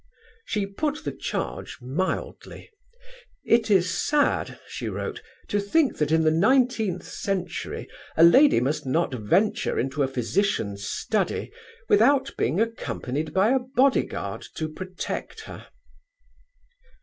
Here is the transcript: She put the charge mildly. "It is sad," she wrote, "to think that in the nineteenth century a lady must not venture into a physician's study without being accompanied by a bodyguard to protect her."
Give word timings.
She 0.45 0.65
put 0.65 1.03
the 1.03 1.11
charge 1.11 1.77
mildly. 1.79 2.71
"It 3.45 3.69
is 3.69 3.91
sad," 3.91 4.57
she 4.67 4.89
wrote, 4.89 5.21
"to 5.49 5.59
think 5.59 5.99
that 5.99 6.11
in 6.11 6.23
the 6.23 6.31
nineteenth 6.31 7.03
century 7.03 7.87
a 8.17 8.23
lady 8.23 8.59
must 8.61 8.83
not 8.83 9.13
venture 9.13 9.77
into 9.77 10.01
a 10.01 10.07
physician's 10.07 10.87
study 10.87 11.51
without 11.87 12.31
being 12.35 12.59
accompanied 12.59 13.31
by 13.31 13.51
a 13.51 13.59
bodyguard 13.59 14.41
to 14.55 14.69
protect 14.69 15.41
her." 15.41 15.67